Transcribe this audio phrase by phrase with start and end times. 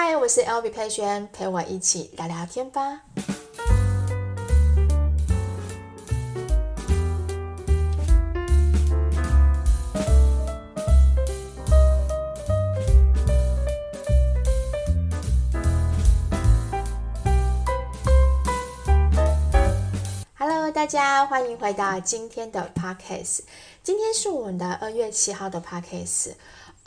[0.00, 3.00] 嗨，我是 LB 佩萱，陪我一起聊聊天吧。
[20.38, 23.40] Hello，大家欢迎回到今天的 Podcast。
[23.82, 26.34] 今天是我们的二月七号的 Podcast。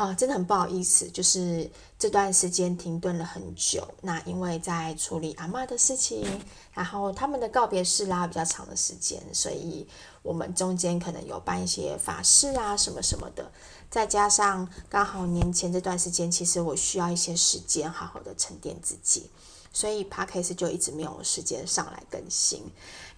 [0.01, 3.87] 啊、真的很不好意思，就是这段时间停顿了很久。
[4.01, 6.41] 那因为在处理阿嬷的事情，
[6.73, 9.87] 然后他们的告别式拉比较长的时间，所以
[10.23, 13.51] 我们中间可能有办一些法事啊什么什么的。
[13.91, 19.29] 再加上刚好年前这段时间，其实我需要一些时间好好的沉淀自己，
[19.71, 22.63] 所以 Podcast 就一直没有时间上来更新。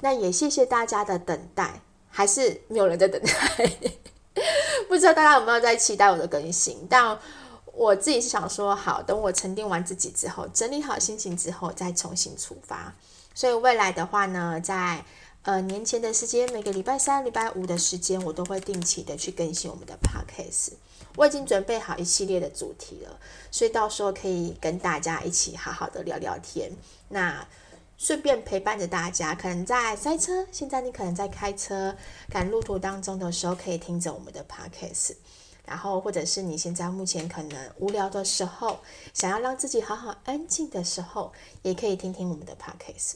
[0.01, 3.71] 那也谢谢大家的等待，还是没有人在等待。
[4.89, 6.87] 不知道大家有没有在期待我的更新？
[6.89, 7.17] 但
[7.73, 12.93] 我自己是想说，好，等我沉淀完自己之后，整理好心情之后，再重新出发。
[13.35, 15.03] 所以未来的话呢，在
[15.43, 20.73] 呃年前的时间，每个礼拜三、礼拜五的时间，我都会定期的去更新我们的 podcast。
[21.15, 23.19] 我已经准备好一系列的主题了，
[23.51, 26.71] 所以到时候可以跟大家一起好好的聊聊天。
[27.09, 27.45] 那。
[28.03, 31.95] 顺便陪伴着大家，可能在塞车，现在你可能在开车
[32.29, 35.13] 赶路途当中的时候，可以听着我们的 podcast，
[35.65, 38.77] 然后或者是你现在目前可能无聊的时候，
[39.13, 41.31] 想要让自己好好安静的时候，
[41.61, 43.13] 也可以听听我们的 podcast。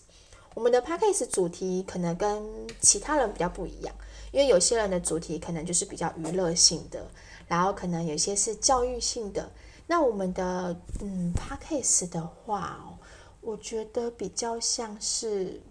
[0.53, 2.41] 我们的 podcast 主题可能跟
[2.79, 3.93] 其他人比较不一样，
[4.31, 7.05] 因为有些人的主题可能就是比较娱乐性的，
[7.49, 9.51] 然后可能有些是教育性的。
[9.85, 12.96] 那我们的嗯 podcast 的话。
[13.41, 15.61] 我觉得比较像是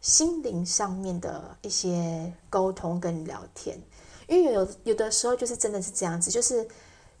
[0.00, 3.80] 心灵上面的一些沟通跟聊天，
[4.26, 6.66] 因为有有的时候就是真的是这样子，就是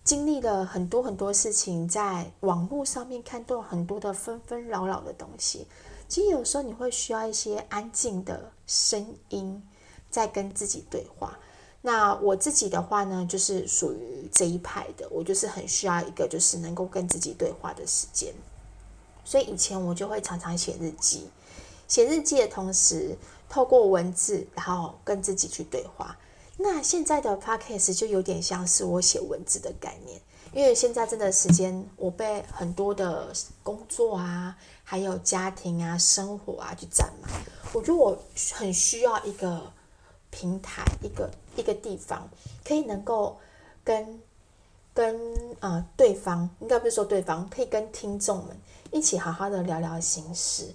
[0.02, 5.66] 经历了很多很多事情，在网络上面看到很多的纷纷扰扰的东西，
[6.08, 9.62] 其实有时候你会需要一些安静的声音
[10.10, 11.38] 在跟自己对话。
[11.82, 18.34] 那我自己的话呢，就是属于这一派的，我就是很需要一个就是能够跟自己对话的时间。
[19.30, 21.30] 所以以前我就会常常写日记，
[21.86, 23.16] 写日记的同时，
[23.48, 26.18] 透过文字，然后跟自己去对话。
[26.56, 30.20] 那现在的 podcast 就有点像是我写文字的概念，
[30.52, 33.32] 因为现在真的时间我被很多的
[33.62, 37.30] 工作啊，还有家庭啊、生活啊去占满，
[37.72, 38.18] 我觉得我
[38.54, 39.72] 很需要一个
[40.30, 42.28] 平台，一个一个地方，
[42.64, 43.38] 可以能够
[43.84, 44.20] 跟
[45.00, 45.18] 跟
[45.60, 48.54] 啊对方，应该不是说对方，可以跟听众们。
[48.92, 50.70] 一起好好的聊聊心事。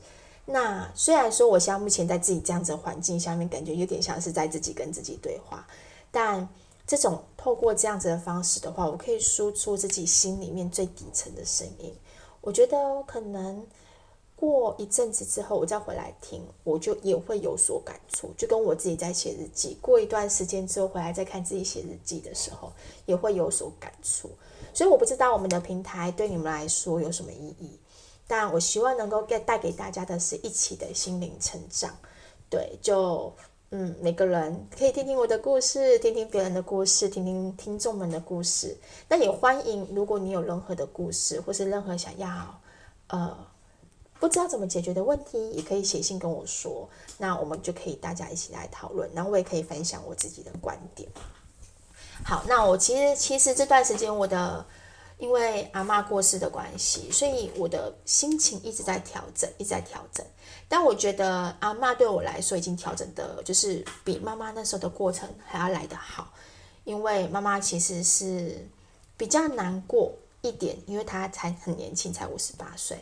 [0.45, 5.67] 那虽然说我现在目前在自己这样子的环境下面，感觉有点像是在自己跟自己对话，
[6.09, 6.49] 但
[6.87, 11.93] 这种透过这样子的方式的话，我可以输出自己心里面最底层的声音。
[12.41, 13.63] 我觉得可能
[14.45, 18.31] 过一阵子之后，我再回来听，我就也会有所感触。
[18.37, 22.71] 就跟我自己在写日记，过一段时间之后回来再看自己写日记的时候，
[23.05, 24.29] 也会有所感触。
[24.73, 27.79] 所以我不知道我们的平台对你们来说有什么意义。
[28.27, 31.95] 但我希望能够给带给大家的是一起的心灵成长，
[32.49, 33.31] 对，就
[33.71, 38.77] 嗯，每个人可以听听我的故事，听听别人的故事，听听听众们的故事。
[39.09, 42.59] 那也欢迎，如果你有任何的故事，或是任何想要
[43.07, 43.37] 呃
[44.19, 51.09] 不知道怎么解决的问题，也可以写信跟我说，那我们就可以大家一起来讨论，然后我也可以分享我自己的观点。
[52.23, 54.65] 好，那我其实其实这段时间我的。
[55.17, 60.25] 因为阿嬷过世的关系，所以我的心情一直在调整，一直在调整。
[60.67, 66.33] 但我觉得阿嬷对我来说已经调整的，就是比妈妈那时候的过程还要来得好。
[66.83, 68.67] 因为妈妈其实是
[69.15, 70.11] 比较难过
[70.41, 73.01] 一点，因为她才很年轻，才五十八岁。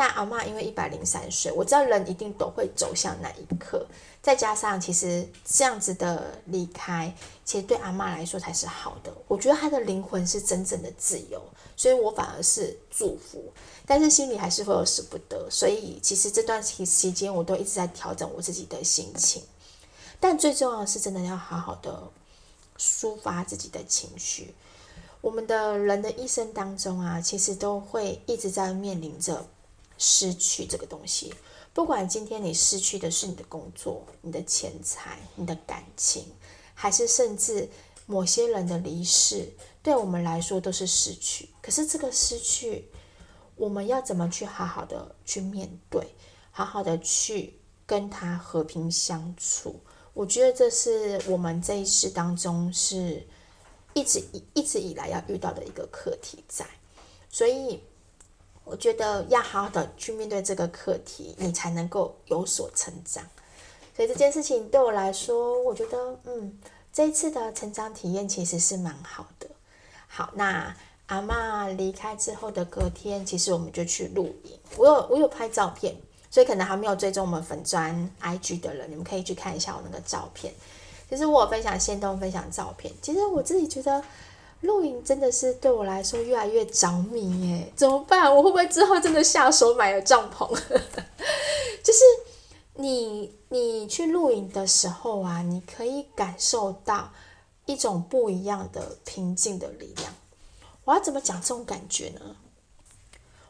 [0.00, 3.86] 但阿嬷因为一百零三岁，我知道人一定都会走向那一刻。
[4.22, 9.12] 再加上其实这样子的离开，其实对阿嬷来说才是好的。
[9.28, 11.42] 我觉得她的灵魂是真正的自由，
[11.76, 13.52] 所以我反而是祝福。
[13.84, 19.42] 但是心里还是会有舍不得，所以其实这段期期间我都一直在调整我自己的心情。
[20.18, 22.04] 但最重要的是，真的要好好的
[22.78, 24.54] 抒发自己的情绪。
[25.20, 29.46] 我们的人的一生当中啊，其实都会一直在面临着。
[30.02, 31.34] 失去这个东西，
[31.74, 36.24] 不管今天你失去的是你的工作、你的钱财、你的感情，
[36.72, 37.68] 还是甚至
[38.06, 39.52] 某些人的离世，
[39.82, 41.50] 对我们来说都是失去。
[41.60, 42.88] 可是这个失去，
[43.56, 46.02] 我们要怎么去好好的去面对，
[46.50, 49.78] 好好的去跟他和平相处？
[50.14, 53.28] 我觉得这是我们这一世当中是
[53.92, 56.66] 一直一一直以来要遇到的一个课题在，
[57.28, 57.82] 所以。
[58.70, 63.24] 我觉得要好好的去面对这个课题，你才能够有所成长。
[63.96, 66.56] 所以这件事情对我来说，我觉得，嗯，
[66.92, 69.48] 这一次的成长体验其实是蛮好的。
[70.06, 70.74] 好，那
[71.06, 74.56] 阿嬷离开之后的隔天，其实我们就去露营。
[74.76, 75.96] 我有我有拍照片，
[76.30, 80.54] 所以可能还没有追踪我们粉砖 IG 的人，你们可以去看一下我那个照片。
[81.08, 82.94] 其实我有分享先动，分享照片。
[83.02, 84.00] 其实我自己觉得
[84.62, 88.34] 露营真的是对我来说越来越着迷耶，怎么办？
[88.34, 90.48] 我会不会之后真的下手买了帐篷？
[91.82, 92.00] 就是
[92.74, 97.10] 你你去露营的时候啊，你可以感受到
[97.66, 100.12] 一种不一样的平静的力量。
[100.84, 102.20] 我要怎么讲这种感觉呢？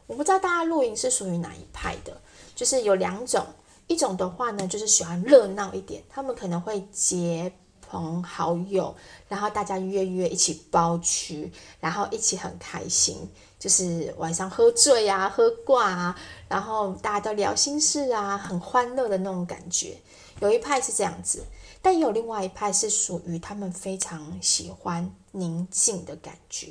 [0.07, 2.21] 我不知道大家露营是属于哪一派的，
[2.55, 3.45] 就是有两种。
[3.87, 7.51] 一种的话呢，就是喜欢热闹一点，他们可能会结
[7.91, 8.95] 朋好友，
[9.27, 11.51] 然后大家约约一起包区，
[11.81, 13.29] 然后一起很开心，
[13.59, 19.97] 就是晚上喝醉啊、喝挂啊，然后大家都聊心事啊，很欢乐的那种感觉。
[20.39, 21.43] 有一派是这样子，
[21.81, 26.69] 但也有另外一派是属于他们非常喜欢宁静的感觉。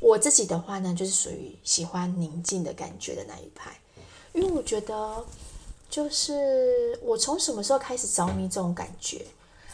[0.00, 3.76] 我自己的话呢，就是属于喜欢宁静的感觉的那一派，
[4.32, 5.24] 因为我觉得。
[5.90, 9.26] 就是我从什么时候开始着迷这种感觉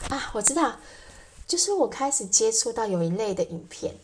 [0.08, 0.30] 啊？
[0.32, 0.76] 我知道，
[1.46, 3.94] 就是我开始接触到有一类的影片，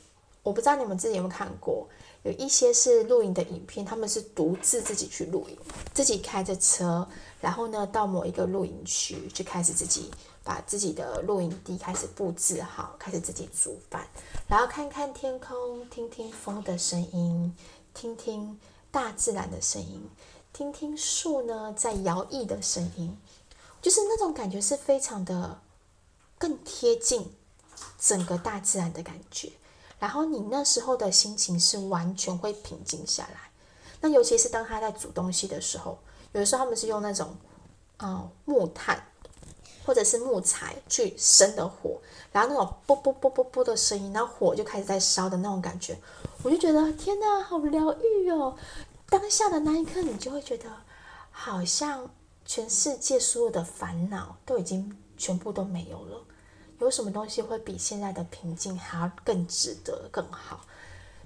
[0.42, 1.88] 我不知道你们自己有没有看过，
[2.22, 5.56] 有一些是露营的影片，他们是独自自己去露营，
[5.92, 7.06] 自己开着车，
[7.40, 10.10] 然后呢到某一个露营区，就开始自己
[10.42, 14.06] 把自己的露营地开始布置好，开始自己煮饭，
[14.48, 17.54] 然后看看天空，听听风的声音，
[17.94, 18.58] 听听
[18.90, 20.08] 大自然的声音。
[20.52, 23.18] 听听树呢在摇曳的声音，
[23.82, 25.58] 就是那种感觉是非常的
[26.44, 27.32] 更贴近
[27.98, 29.50] 整个大自然的感觉。
[29.98, 33.50] 然后你那时候的心情是完全会平静下来。
[34.02, 35.98] 那尤其是当他在煮东西的时候，
[36.32, 37.34] 有的时候他们是用那种
[37.96, 39.02] 啊、木炭
[39.86, 41.98] 或者是木材去生的火，
[42.30, 45.98] 然后那种啵啵啵啵啵的声音，然后火就开始在烧的那种感觉，
[46.42, 48.54] 我就觉得天哪，好疗愈哦。
[49.08, 50.70] 当下的那一刻，你就会觉得
[51.30, 52.10] 好像
[52.44, 56.22] 全世界所有的烦恼都已经全部都没有了。
[56.80, 60.64] 有什么东西会比现在的平静还要更值得、更好？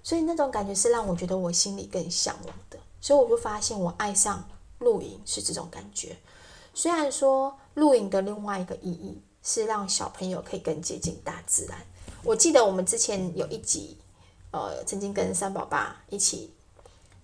[0.02, 2.78] 所以那种感觉是让我觉得我心里更向往的。
[3.00, 4.48] 所以我就发现，我爱上
[4.78, 6.16] 露营是这种感觉。
[6.74, 11.78] 虽然说露营的另外一个意义是让小朋友可以更接近大自然。
[12.22, 13.98] 我记得我们之前有一集，
[14.50, 16.54] 呃，曾经跟三宝爸一起。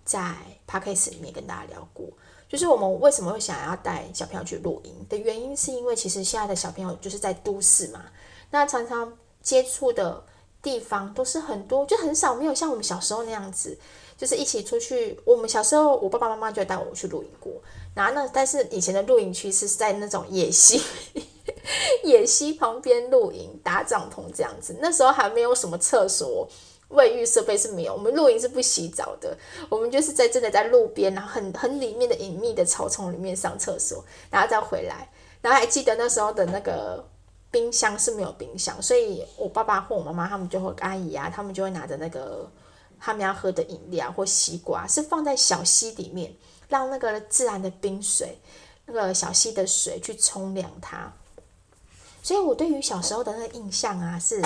[0.06, 0.37] 在
[0.69, 2.06] Podcast 里面跟大家聊过，
[2.55, 8.05] 就是我们为什么会想要带小朋友去露营的原因，是因为其实现在的小朋友就是在都市嘛，
[8.53, 9.12] 那常常
[9.43, 10.25] 接触的
[10.62, 13.77] 地方都是很多，就很少没有像我们小时候那样子，
[14.17, 15.19] 就是一起出去。
[15.25, 17.53] 我们小时候，我爸爸妈妈就带我去露营过，
[17.93, 20.81] 然后呢，但是以前的露营区是在那种野溪，
[22.05, 26.49] 野溪旁边露营搭帐篷这样子，那时候还没有什么厕所。
[26.89, 29.37] 卫浴设备是没有，我们露营是不洗澡的，
[29.69, 35.11] 我们就是在真的在路边，然后很很里面的隐秘的草丛里面上厕所，然后再回来。
[35.41, 37.05] 然后还记得那时候的那个
[37.51, 42.49] 冰箱是没有冰箱，所以我爸爸或我妈妈他们就会阿姨啊，他们就会拿着那个
[43.01, 46.33] 他们要喝的饮料或西瓜，是放在小溪里面，
[46.69, 48.38] 让那个自然的冰水，
[48.87, 51.12] 那个小溪的水去冲凉它。
[52.23, 54.41] 所以我对于小时候的那个印象啊是。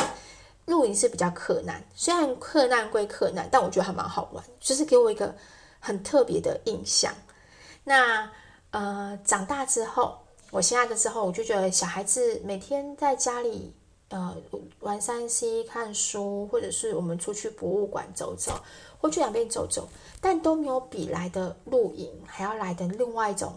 [0.69, 5.35] 露营是比较克难，虽然克难归克难，但我觉得还蛮好玩，就是给我一个
[5.81, 7.13] 很特别的印象。
[7.85, 8.31] 那
[8.71, 10.19] 呃，长大之后，
[10.51, 13.75] 我现在的之后，我就觉得小孩子每天在家里
[14.11, 14.37] 呃
[14.81, 18.53] 玩三 C、看书，或者是我们出去博物馆走走，
[19.01, 19.89] 或去两边走走，
[20.21, 23.55] 但都没有比来的露营还要来的另外一种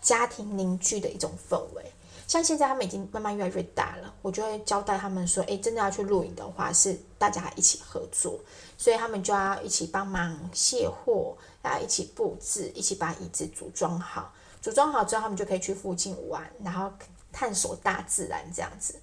[0.00, 1.92] 家庭凝聚的一种氛围。
[2.26, 8.40] 像现在他们已经慢慢越来越大了，我就会交代他们说，诶，真的要去露营的话，是大家一起合作，
[8.76, 14.32] 所以他们就要一起帮忙卸货，啊，一起布置，一起把椅子组装好。
[14.60, 16.92] 组装好之后，他们就可以去附近玩，然后
[17.32, 18.96] 探索大自然这样子。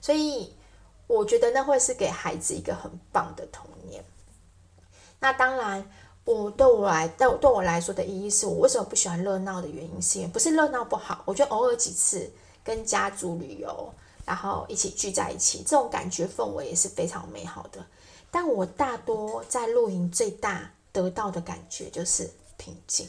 [0.00, 0.54] 所以
[1.06, 4.02] 我觉得那会是给孩子一个很棒的童年。
[5.20, 5.86] 那当然，
[6.24, 12.32] 我对我来，对对我来说的意义是我为什么不喜欢热闹的原因，是因为不是热闹不好，我觉得偶尔几次。
[12.64, 13.92] 跟家族旅游，
[14.24, 17.84] 然后一起聚在一起，这种感觉氛围也是非常美好的。
[18.30, 23.08] 但我大多在露营最大得到的感觉就是平静。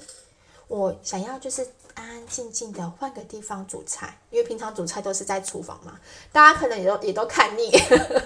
[0.68, 1.62] 我想要就是
[1.94, 6.00] 安安静静的换个地方煮菜，因为平常煮菜都是在厨房嘛，
[6.32, 7.70] 大家可能也都也都看腻，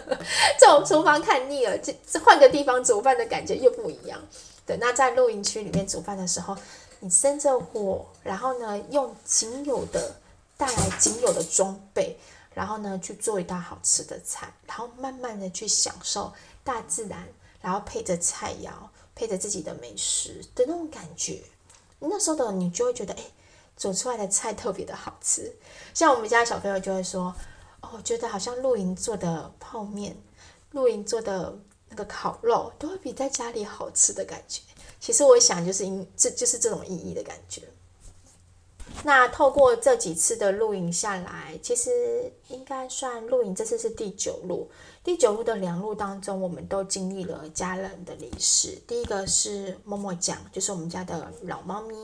[0.57, 4.19] 这种厨房看腻了，这这换个地方煮饭的感觉又不一样。
[4.65, 6.55] 对，那在露营区里面煮饭的时候，
[6.99, 10.15] 你生着火，然后呢，用仅有的
[10.57, 12.17] 带来仅有的装备，
[12.53, 16.33] 然后呢，去做一道好吃的菜，然后慢慢的去享受
[16.63, 17.27] 大自然，
[17.61, 18.71] 然后配着菜肴，
[19.13, 21.43] 配着自己的美食的那种感觉。
[21.99, 23.23] 那时候的你就会觉得，哎，
[23.77, 25.55] 煮出来的菜特别的好吃。
[25.93, 27.33] 像我们家小朋友就会说，
[27.81, 30.17] 哦，觉得好像露营做的泡面，
[30.71, 31.55] 露营做的
[31.89, 34.61] 那个烤肉，都会比在家里好吃的感觉。
[34.99, 37.61] 其实我想，就是因这就是这种意义的感觉。
[39.03, 44.69] 那透过这几次的露营下来，其实应该算露营，这次是第九露。
[45.03, 48.77] 第九露的两露当中，我们都经历了家人的离世。
[48.87, 51.95] 第一个是默默讲，就是我们家的老猫咪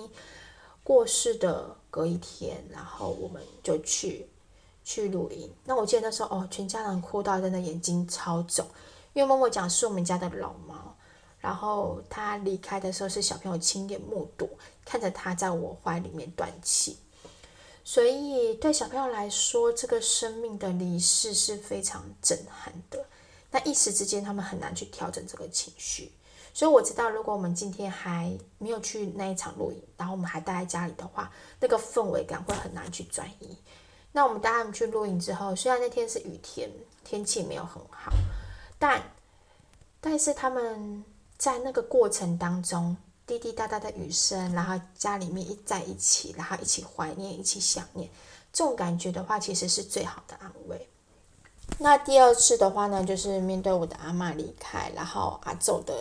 [0.84, 4.30] 过世的隔一天，然后我们就去
[4.86, 5.52] 去露营。
[5.66, 8.66] 那我记得那时候哦，全家人哭到真的眼睛超肿，
[9.14, 10.93] 因为默默讲是我们家的老猫，
[11.44, 14.50] 然后他离开的时候是小朋友亲眼目睹，
[14.86, 16.98] 看着他在我怀里面断气。
[17.84, 23.06] 所以，对小朋友来说，这个生命的离世是非常震撼的。
[23.52, 26.10] 那一时之间，他们很难去调整这个情绪。
[26.54, 33.58] 所以我知道，如果我们今天还没有去那一场露营，然后我们还待在家里的话，那个氛围感会很难去转移。
[34.14, 36.72] 那我们带他们去露营之后，虽然那天是雨天，
[37.04, 38.14] 天气没有很好，
[38.80, 39.04] 但
[40.00, 41.04] 但是他们
[41.44, 42.96] 在那个过程当中。
[43.26, 48.10] 滴滴答答的雨声，然后家里面一在一起，然后一起怀念，一起想念，
[48.52, 50.90] 这种感觉的话，其实是最好的安慰。
[51.78, 55.94] 那第二次的话呢，就是面对我的阿嬷离开，然后阿祖的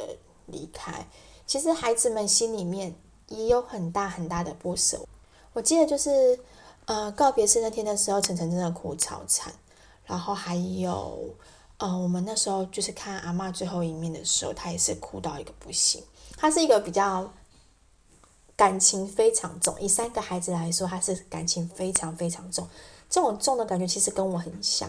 [0.47, 1.07] 离开，
[1.47, 2.93] 其实孩子们心里面
[3.29, 5.01] 也有很大很大的不舍。
[5.53, 6.39] 我记得就是
[6.87, 9.55] 呃告别式那天的时候，晨晨真的哭超惨，
[10.05, 11.33] 然后还有
[11.83, 16.01] 呃我们那时候就是看阿嬷最后一面的时候，她也是哭到一个不行。
[16.37, 17.29] 她是一个比较
[18.55, 22.69] 感情非常重，以三个孩子来说，她是感情非常非常重。
[23.11, 24.89] 这种重的感觉其实跟我很像，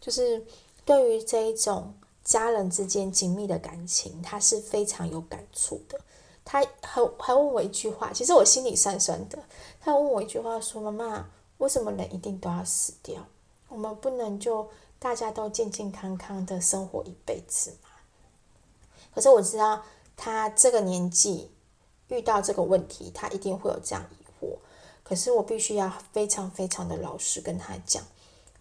[0.00, 0.42] 就是
[0.86, 1.92] 对于这一种
[2.24, 6.00] 家人之间紧密的感情，她是非常有感触的。
[6.42, 9.38] 他还还问我一句话，其实我心里酸酸的。
[9.78, 11.28] 他问我一句话说：“妈妈，
[11.58, 13.24] 为什么人一定都要死掉？
[13.68, 14.68] 我们不能就
[15.00, 17.88] 大家都健健康康的生活一辈子嘛？”
[19.12, 19.82] 可是我知道。
[20.22, 21.50] 他这个年纪
[22.08, 24.54] 遇到这个问题，他一定会有这样疑惑。
[25.02, 28.04] 可是我必须要非常非常的老实跟他讲，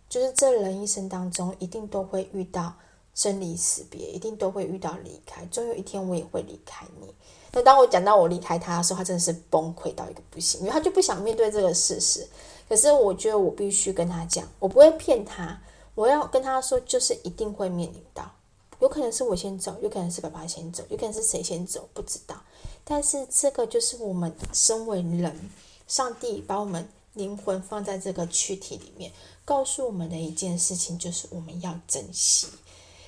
[0.08, 2.74] 就是这人一生当中一定都会遇到
[3.14, 7.14] 生离死别，一定都会遇到离开，总有一天我也会离开你。
[7.52, 12.26] 那当我讲到我离开他的时候，他真的是崩溃到一个不行，因为他就不想面对这个事实。
[12.70, 15.62] 可是我觉得我必须跟他讲，我不会骗他，
[16.00, 18.32] 我要跟他说，就是一定会面临到。
[18.80, 22.42] 有可能是我先走，有可能是爸爸先走，有可能是谁先走，不知道。
[22.86, 25.50] 但是这个就是我们身为人，
[25.90, 29.12] 上帝把我们灵魂放在这个躯体里面，
[29.44, 32.48] 告诉我们的一件事情，就是我们要珍惜，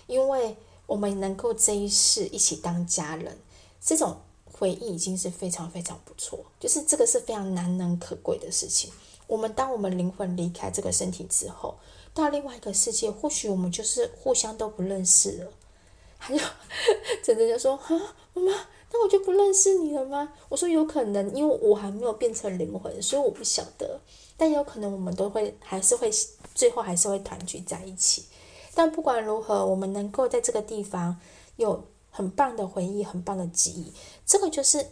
[0.07, 3.37] 因为我们能够这一世一起当家人，
[3.79, 4.17] 这种
[4.51, 8.91] 回忆已经是非常非常不错，就是这个是非常难能可贵的事情。
[9.27, 11.75] 我们当我们灵魂离开这个身体之后，
[12.13, 15.51] 到另外一个世界，或许我们就是互相都不认识了。
[16.19, 16.39] 他就，
[17.23, 17.95] 真的就说：“哈，
[18.33, 18.51] 妈妈，
[18.91, 23.99] 那我就不认识你了吗？”我说：“有可能，因为我还没有变成灵魂，所以我不晓得。
[24.37, 26.11] 但有可能，我们都会还是会
[26.53, 28.25] 最后还是会团聚在一起。
[28.75, 31.19] 但不管如何，我们能够在这个地方
[31.55, 33.91] 有很棒的回忆、很棒的记忆，
[34.25, 34.85] 这个就是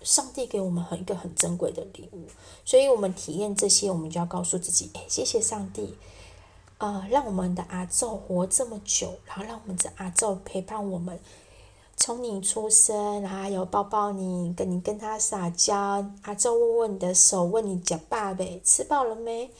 [0.00, 2.26] 上帝给我们很一个很珍贵的礼物。
[2.64, 5.94] 所以，我们体验这些，我们就要告诉自己：哎，谢谢上帝。”
[6.82, 11.16] 呃，让我们的阿宙活这么久，然后让我们的阿宙陪伴我们，
[11.96, 19.52] 从你出生，然后有抱抱你，跟你跟他撒娇，阿祖握握你的手，问你叫爸呗，吃饱了没？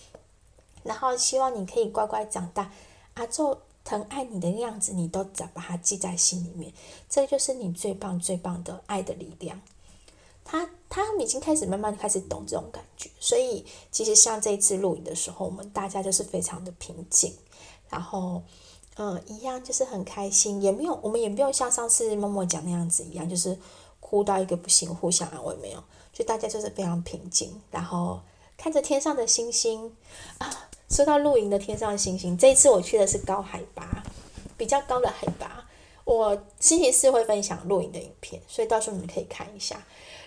[0.83, 2.73] 然后希望你可以乖乖长大，
[3.15, 6.73] 阿宙疼爱你的样子，你都只把它记在心里面，
[7.09, 9.61] 这就是你最棒最棒的爱的力量。
[10.53, 17.35] 他他已经开始慢慢开始懂这种感觉，所以其实像这一次录影的时候，我们大家就是非常的平静，
[17.89, 18.43] 然后
[18.97, 23.59] 嗯，一样就是很开心，也没有我们也没有像上次默默讲那样子一样，就是
[23.99, 25.83] 哭到一个不行，互相安慰没有，
[26.13, 28.21] 就大家就是非常平静，然后
[28.59, 29.97] 看着天上的星星
[30.37, 30.69] 啊。
[30.91, 34.05] 说到露营的天上的星星，这一次我去的是高海拔，
[34.59, 35.67] 比较高的海拔，
[36.05, 39.83] 我星期四会分享露营的影片，所以到时候你们可以看一下。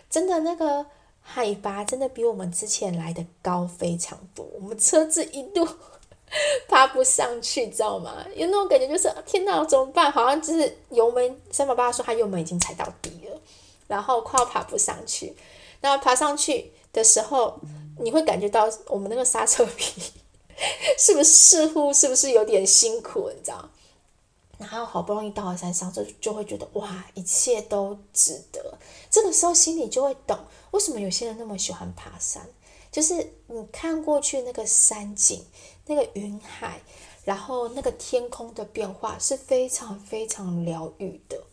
[0.09, 0.85] 真的那个
[1.21, 5.67] 海拔真的比我们之前来的高非常多，我们车子一度
[6.67, 8.25] 爬不上去，知道吗？
[8.35, 10.11] 有那种感觉，就是天哪，怎么办？
[10.11, 13.41] 好像就是油门，三宝爸说他油门已经踩到底了，
[13.87, 15.35] 然后快要爬不上去。
[15.81, 17.59] 然后爬上去的时候，
[17.99, 20.01] 你会感觉到我们那个刹车皮
[20.97, 23.69] 是不是似乎是不是有点辛苦，你知道？
[24.57, 28.77] 然后好不容易到了山上，就就会觉得哇，一切都值得。
[29.09, 30.37] 这个时候心里就会懂，
[30.71, 32.47] 为什么有些人那么喜欢爬山，
[32.91, 35.45] 就是你看过去那个山景，
[35.85, 36.81] 那个云海，
[37.23, 41.43] 然后那个天空的变化是非常非常疗愈的。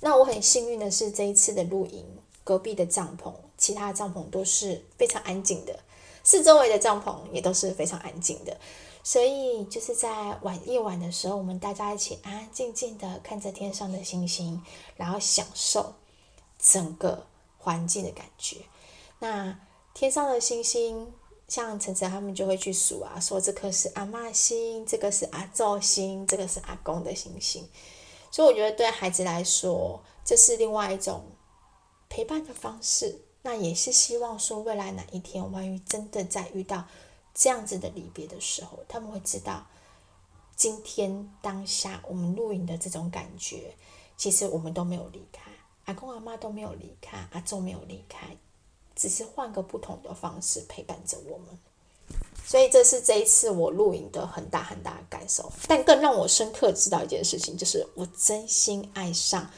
[0.00, 2.04] 那我很幸运的是，这一次的露营，
[2.44, 5.78] 隔壁的帐篷，其他的帐篷都是非常安静的，
[6.22, 8.56] 四周围的帐篷也都是非常安静的。
[9.02, 14.62] 所以就是在晚夜晚的时候，我们大家一起安安静静的看着天上的星星，
[14.96, 15.94] 然后享受
[16.58, 17.26] 整个
[17.56, 18.58] 环境的感觉。
[19.18, 19.58] 那
[19.94, 21.12] 天上的星星，
[21.48, 27.66] 像晨晨他们就会去数啊，说这颗是阿妈星，这个是阿祖星，这个是阿公的星星。
[28.30, 31.24] 所以我觉得对孩子来说，这是另外一种
[32.10, 33.22] 陪伴的方式。
[33.40, 36.84] 那也是希望说，未来哪一天，万一真的再遇到。
[37.38, 39.64] 这样子的离别的时候，他们会知道，
[40.56, 43.76] 今天当下我们露营的这种感觉，
[44.16, 45.52] 其实我们都没有离开，
[45.84, 48.36] 阿公阿妈都没有离开，阿祖没有离开，
[48.96, 51.56] 只是换个不同的方式陪伴着我们。
[52.44, 55.52] 所以这是这一次我露营的很大很大的感受。
[55.68, 59.48] 但更让我深刻知道一件事情，就是我真心爱上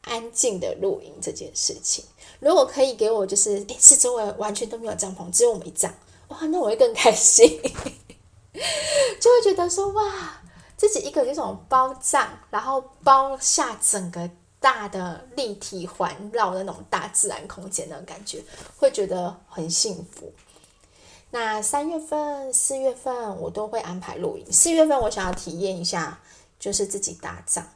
[0.00, 2.06] 安静的露营这件事情。
[2.40, 5.92] 如果可以给我，就是诶，四周围完全都没有帐篷，只有我们一帐。
[6.32, 7.60] 哇，那我会更开心，
[9.20, 10.40] 就会觉得说哇，
[10.76, 18.42] 自己一个这种包帐，然后包下整个大的立体环绕的那种大自然空间的感觉，
[18.76, 20.32] 会觉得很幸福。
[21.30, 24.52] 那三月份、四月份我都会安排露营。
[24.52, 26.20] 四月份我想要体验一下，
[26.58, 27.66] 就是自己搭帐，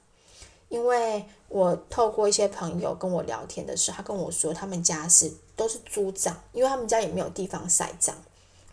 [0.68, 8.14] 因为我透过一些朋友跟我聊天的时候，他跟我说他们家是都是租帐，因为他们家也没有地方晒帐。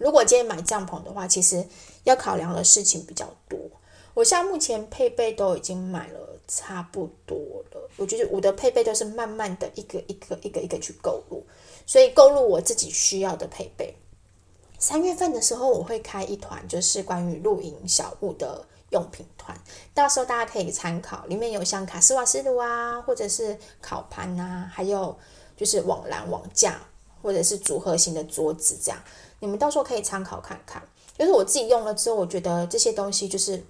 [0.04, 1.66] 如果今天买帐篷的话，其实
[2.04, 3.58] 要考量的事情比较多。
[4.14, 7.38] 我现在目前配备都已经买了差不多
[7.72, 11.42] 了，我觉得我的配备都是慢慢的一个一个一个一个去购入，
[11.86, 13.96] 所以购入我自己需要的配备。
[14.78, 19.58] 三月份的时候，我会开一团，就是关于露营小物的用品团，
[19.94, 25.18] 到时候大家可以参考，里面有像卡斯瓦斯炉啊，或者是烤盘啊，还有
[25.56, 26.82] 就是网篮网架，
[27.22, 29.02] 或者是组合型的桌子这样。
[29.44, 30.82] 你们到时候可以参考看看，
[31.18, 33.62] 就是我自己用了之后，我觉得这些东西就是，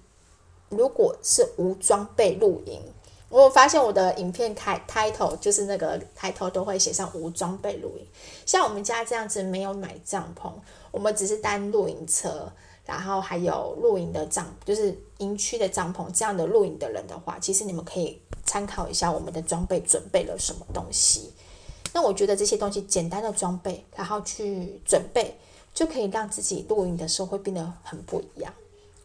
[0.68, 2.80] 如果是无装备露营，
[3.28, 8.06] 我发现我的影片开 title 就是那个 title 都会写上无装备露营。
[8.46, 10.52] 像我们家这样子没有买帐篷，
[10.92, 12.48] 我们只是单露营车，
[12.86, 21.32] 然后还有露营的帐，就是营区的帐篷这样的露营的人的话，其实你们可以参考一下我们的装备准备了什么东西。
[21.92, 25.36] 那我觉得这些东西简单的装备，然后去准备。
[25.74, 28.54] 就可以让自己露营的时候会变得很不一样，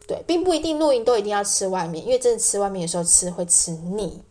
[0.06, 4.22] 对，并不一定露营都一定要吃外面，因为真的吃外面有时候吃会吃腻。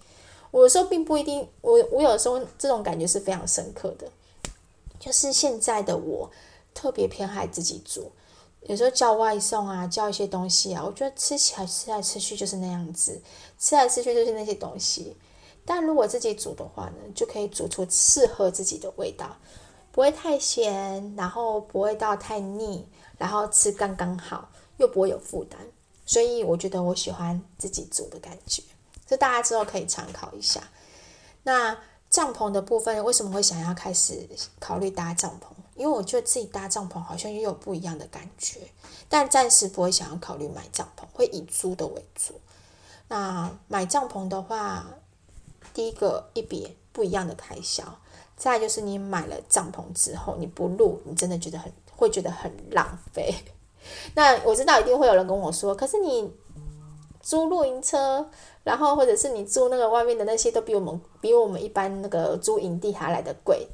[0.52, 4.08] 我有时候并不一定，我我有时候这种感觉是非常深刻的，
[5.00, 6.32] 就是现在的我
[6.74, 8.12] 特别偏爱自己煮，
[8.62, 13.22] 有时候叫外送啊，叫一些东西啊，我觉得吃起来吃来吃去就是那样子，
[13.60, 15.16] 吃来吃去就是那些东西。
[15.66, 19.36] 但如果自己煮的话呢，就可以煮出适合自己的味道。
[19.92, 25.60] 不会太咸，然后不会到太腻，然后吃刚刚好，又不会有负担，
[26.06, 28.64] 所以我觉得我喜欢自己煮的感觉，
[29.06, 30.62] 这大家之后可以参考一下。
[31.44, 31.78] 那
[32.10, 34.28] 帐篷的部分为什么会想要开始
[34.60, 35.48] 考虑搭帐篷？
[35.76, 38.60] 因为我觉得自己搭帐篷好像又有不一样的感觉，
[39.08, 42.34] 但暂时不会想要考虑买帐篷，会以租的为主。
[43.08, 44.86] 那买帐篷的话，
[45.74, 48.00] 第一个一笔不一样的开销。
[48.40, 53.36] 再就是你买了帐篷之后，你不露，你真的觉得很会觉得很浪费。
[54.16, 56.34] 那我知道一定会有人跟我说，可是你
[57.22, 58.28] 租露营车，
[58.64, 63.68] 然后或者是你租那个外面的那些，都比我们比我们一般那个租营地还来得贵。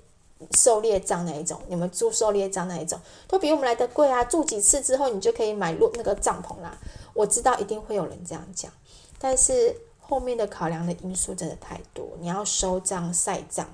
[0.51, 4.21] 狩猎帐那一种，你们租狩猎帐那一种，都比我们来得贵啊！
[4.25, 6.77] 住几次之后，你就可以买露那个帐篷啦。
[7.13, 8.69] 我知道一定会有人这样讲，
[9.17, 13.65] 但是后面的考量的因素真的太多，你要收帐、晒帐。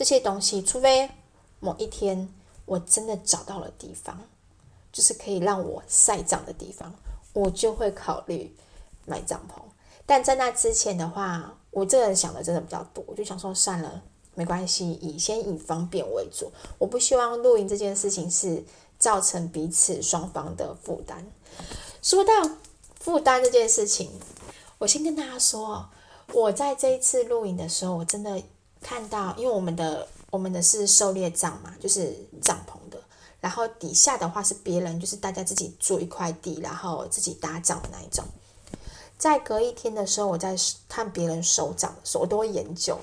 [0.00, 1.10] 这些东西，除非
[1.58, 2.26] 某一天
[2.64, 4.18] 我真的找到了地方，
[4.90, 6.94] 就是可以让我晒帐的地方，
[7.34, 8.56] 我就会考虑
[9.04, 9.60] 买帐篷。
[10.06, 14.02] 但在那之前的话，我这个人想的真的比较多，我就想说算了，
[14.34, 16.50] 没关系，以先以方便为主。
[16.78, 18.64] 我不希望露营这件事情是
[18.98, 21.30] 造成彼此双方的负担。
[22.00, 22.32] 说到
[22.98, 24.10] 负担这件事情，
[24.78, 25.90] 我先跟大家说，
[26.32, 28.42] 我在这一次露营的时候，我真的。
[28.80, 32.98] 看到，因为我们的我们的是狩猎帐嘛，就是帐篷的，
[33.40, 38.24] 然后底下的话是别人，就是大家自己租一块地，然后自己搭帐的那一种。
[39.18, 40.56] 在隔一天的时候，我在
[40.88, 42.98] 看别人收帐的时候，我都会研究，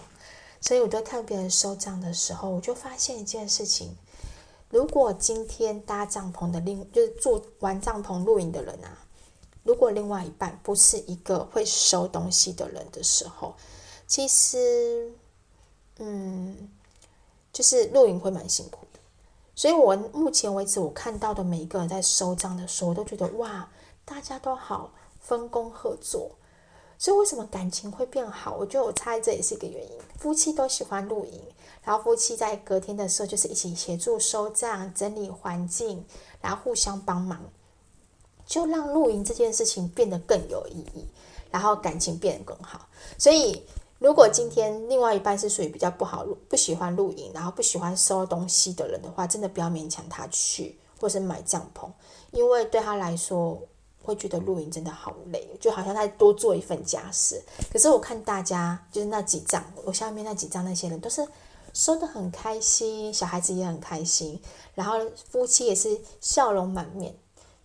[0.60, 3.96] 所以我在看别人收帐的时候，我就发现一件事情：
[4.70, 8.98] 如果今天搭帐篷的另就是住玩帐篷露营的人啊，
[9.64, 13.56] 如果另外一半不是一个会收东西的人的时候，
[14.08, 15.14] 其实。
[16.00, 16.70] 嗯，
[17.52, 19.00] 就是露营会蛮辛苦的，
[19.56, 23.68] 所以我目前为止我看到的每一个人在收账的时候，我都觉得哇，
[24.06, 26.32] 大家都好分工合作，
[27.00, 28.56] 所以为什么感情会变好？
[28.56, 29.98] 我觉得我猜这也是一个原因。
[30.20, 31.42] 夫妻都喜欢露营，
[31.84, 36.06] 然后夫妻在隔天的时候就是一起协助收账、整理环境，
[36.42, 37.44] 然后互相帮忙，
[38.46, 41.08] 就让露营这件事情变得更有意义，
[41.50, 43.64] 然后感情变得更好，所以。
[44.00, 51.90] 如果今天另外一半是属于比较不好不喜欢露营，然后不喜欢收东西的人的话，真的不要勉强他去，或是买帐篷，
[52.32, 53.60] 因为对他来说
[54.04, 57.42] 会觉得露营真的好累，就好像他多做一份家事。
[57.74, 61.28] 可是我看大家就是那几张，我下面那几张那些人都是
[61.74, 64.40] 收得很开心，小孩子也很开心，
[64.76, 67.16] 然后夫妻也是笑容满面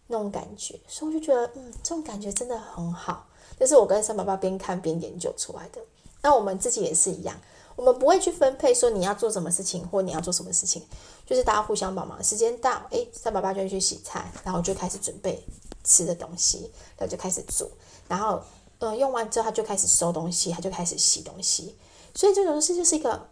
[0.06, 3.28] 那种感觉，所以我就觉得嗯，这种感觉真的很好。
[3.58, 5.80] 这是我跟三宝爸边看边研究出来的。
[6.22, 7.36] 那我们自己也是一样，
[7.76, 10.82] 我们不会去分配说你要做什么事情或你要做什么事情，
[11.26, 12.22] 就是大家互相帮忙。
[12.22, 15.44] 时间到，诶，三宝爸就去洗菜，然后就开始准备
[15.84, 17.70] 吃的东西，然后就开始煮，
[18.08, 18.42] 然后
[18.78, 21.76] 呃用完之后他就开始收东西，他就开始洗东西。
[22.14, 23.28] 所以这种事就是一个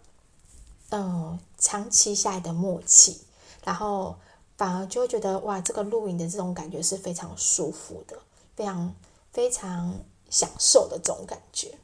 [0.92, 3.20] 嗯、长期下来的默契，
[3.62, 4.16] 然后
[4.56, 8.18] 反而就会觉得哇，这个露营的这种感觉是非常舒服的，
[8.56, 8.92] 非常
[9.32, 9.94] 非常
[10.28, 11.78] 享受的这种感觉。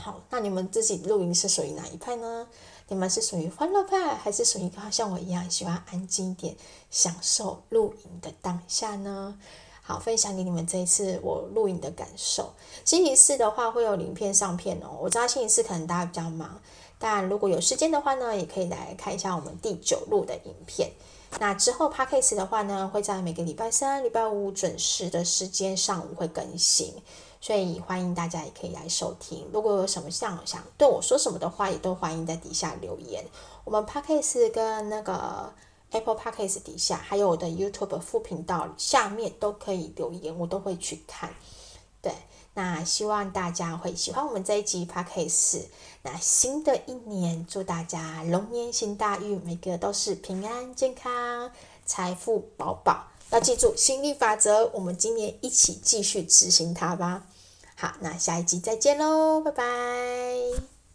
[0.00, 2.46] 好，那你们自己露营是属于哪一派呢？
[2.86, 6.56] 你们是属于欢乐派，还是属于像我一样喜欢安静一点，
[6.90, 9.38] 享受露营的当下呢？
[9.82, 12.52] 好，分享给你们这一次我露营的感受。
[12.84, 14.98] 星期四的话会有影片上片哦。
[15.00, 16.60] 我知道星期四可能大家比较忙，
[16.98, 20.92] 但如果有时间的话呢，也可以来看一下我们第九露的影片。
[21.38, 26.94] 那之后 Podcast 的话呢，会在每个礼拜三、礼拜五准时的时间上午会更新。
[27.40, 29.48] 所以欢迎大家也可以来收听。
[29.52, 33.24] 如果有什么想想对我说什么的话，也都欢迎在底下留言。
[33.64, 35.52] 我们 Podcast 跟那个
[35.90, 41.34] Apple Podcast 底下，还有我的 YouTube 副频道下面都可以留言，我都会去看。
[42.02, 42.12] 对，
[42.54, 45.66] 那希望大家会喜欢我们这一集 Podcast。
[46.02, 51.50] 那新的一年，祝大家龙年行大运，每个都是平安健康、
[51.84, 53.06] 财富饱饱。
[53.30, 57.26] 要记住心律法则，我们今年一起继续执行它吧。
[57.74, 60.77] 好，那下一集再见喽，拜拜。